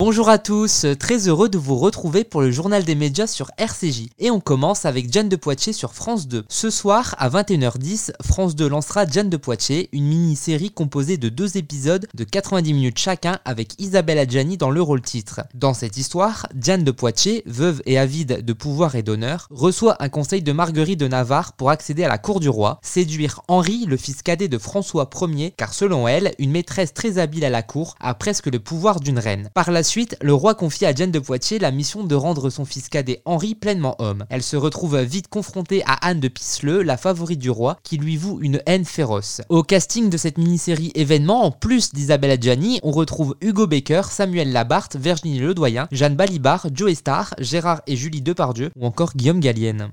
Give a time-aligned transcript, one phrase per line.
[0.00, 4.06] Bonjour à tous, très heureux de vous retrouver pour le journal des médias sur RCJ.
[4.18, 6.46] Et on commence avec Jeanne de Poitiers sur France 2.
[6.48, 11.58] Ce soir, à 21h10, France 2 lancera Jeanne de Poitiers, une mini-série composée de deux
[11.58, 15.42] épisodes de 90 minutes chacun avec Isabelle Adjani dans le rôle titre.
[15.52, 20.08] Dans cette histoire, Jeanne de Poitiers, veuve et avide de pouvoir et d'honneur, reçoit un
[20.08, 23.98] conseil de Marguerite de Navarre pour accéder à la cour du roi, séduire Henri, le
[23.98, 27.96] fils cadet de François Ier, car selon elle, une maîtresse très habile à la cour
[28.00, 29.50] a presque le pouvoir d'une reine.
[29.52, 32.64] Par la Ensuite, le roi confie à Jeanne de Poitiers la mission de rendre son
[32.64, 34.24] fils cadet Henri pleinement homme.
[34.30, 38.16] Elle se retrouve vite confrontée à Anne de Pisseleu, la favorite du roi, qui lui
[38.16, 39.40] voue une haine féroce.
[39.48, 44.52] Au casting de cette mini-série événement, en plus d'Isabelle Adjani, on retrouve Hugo Baker, Samuel
[44.52, 49.88] Labarthe, Virginie Ledoyen, Jeanne Balibar, Joe Star, Gérard et Julie Depardieu ou encore Guillaume Gallienne.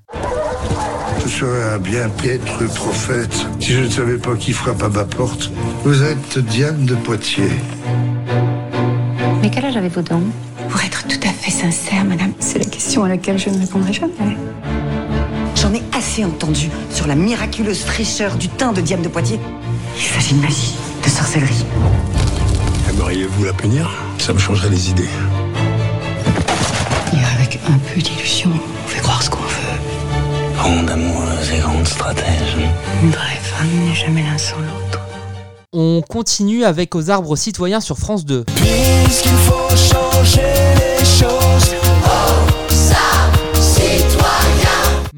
[1.24, 5.06] Je serais un bien piètre prophète si je ne savais pas qui frappe à ma
[5.06, 5.50] porte.
[5.84, 7.50] Vous êtes Diane de Poitiers.
[9.48, 10.24] Mais quel âge avez-vous donc?
[10.68, 13.94] Pour être tout à fait sincère, madame, c'est la question à laquelle je ne répondrai
[13.94, 14.36] jamais.
[15.56, 19.40] J'en ai assez entendu sur la miraculeuse fraîcheur du teint de Diane de Poitiers.
[19.96, 21.64] Il s'agit de magie, de sorcellerie.
[22.90, 23.90] Aimeriez-vous la punir?
[24.18, 25.08] Ça me changerait les idées.
[27.14, 30.58] Et avec un peu d'illusion, on fait croire ce qu'on veut.
[30.58, 32.58] Grande amoureuse et grande stratège.
[33.02, 34.97] Une vraie femme n'est jamais l'un sans l'autre.
[35.74, 38.46] On continue avec Aux arbres citoyens sur France 2.
[38.46, 40.42] Puisqu'il faut changer
[40.98, 42.47] les choses.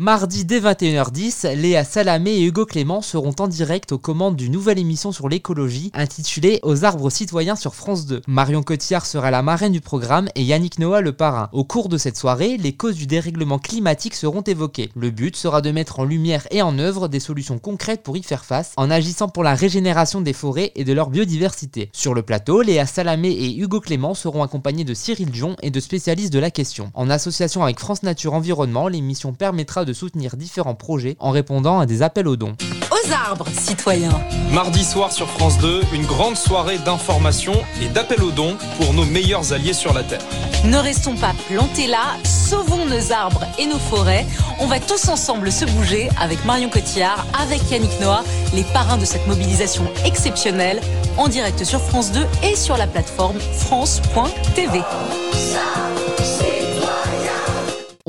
[0.02, 4.80] Mardi dès 21h10, Léa Salamé et Hugo Clément seront en direct aux commandes d'une nouvelle
[4.80, 8.22] émission sur l'écologie intitulée Aux arbres citoyens sur France 2.
[8.26, 11.50] Marion Cotillard sera la marraine du programme et Yannick Noah le parrain.
[11.52, 14.90] Au cours de cette soirée, les causes du dérèglement climatique seront évoquées.
[14.96, 18.24] Le but sera de mettre en lumière et en œuvre des solutions concrètes pour y
[18.24, 21.90] faire face en agissant pour la régénération des forêts et de leur biodiversité.
[21.92, 25.80] Sur le plateau, Léa Salamé et Hugo Clément seront accompagnés de Cyril Dion et de
[25.82, 26.90] spécialistes de la question.
[26.94, 31.80] En association avec France Nature Environnement, l'émission permettra de de soutenir différents projets en répondant
[31.80, 32.56] à des appels aux dons.
[32.92, 38.30] Aux arbres, citoyens Mardi soir sur France 2, une grande soirée d'information et d'appels aux
[38.30, 40.22] dons pour nos meilleurs alliés sur la Terre.
[40.64, 44.28] Ne restons pas plantés là, sauvons nos arbres et nos forêts.
[44.60, 48.24] On va tous ensemble se bouger avec Marion Cotillard, avec Yannick Noah,
[48.54, 50.82] les parrains de cette mobilisation exceptionnelle,
[51.18, 54.82] en direct sur France 2 et sur la plateforme France.tv.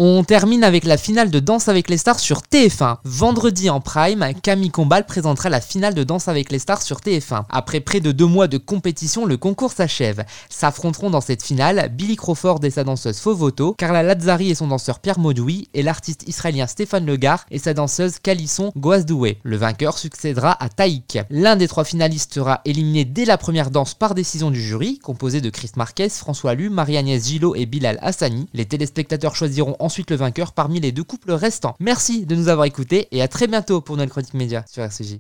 [0.02, 2.96] On termine avec la finale de Danse avec les stars sur TF1.
[3.04, 7.42] Vendredi en prime, Camille Combal présentera la finale de Danse avec les stars sur TF1.
[7.50, 10.24] Après près de deux mois de compétition, le concours s'achève.
[10.48, 15.00] S'affronteront dans cette finale Billy Crawford et sa danseuse Fovoto, Carla Lazzari et son danseur
[15.00, 19.36] Pierre Maudoui, et l'artiste israélien Stéphane Legard et sa danseuse Calisson Goazdoué.
[19.42, 21.18] Le vainqueur succédera à Taïk.
[21.28, 25.42] L'un des trois finalistes sera éliminé dès la première danse par décision du jury, composé
[25.42, 28.48] de Chris Marquez, François Lu, Marie-Agnès Gillot et Bilal Hassani.
[28.54, 31.74] Les téléspectateurs choisiront ensuite le vainqueur parmi les deux couples restants.
[31.80, 35.18] Merci de nous avoir écoutés et à très bientôt pour notre chronique média sur RCJ.